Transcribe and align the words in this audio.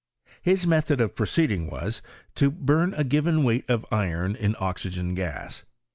His 0.41 0.65
method 0.65 0.99
of 0.99 1.13
proceeding 1.13 1.67
was, 1.67 2.01
to 2.33 2.49
bum 2.49 2.95
S 2.95 3.03
given 3.03 3.43
weight 3.43 3.69
of 3.69 3.85
iron 3.91 4.35
in 4.35 4.55
oxygen 4.57 5.13
gas. 5.13 5.63